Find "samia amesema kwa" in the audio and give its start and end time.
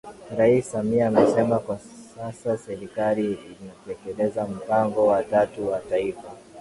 0.71-1.79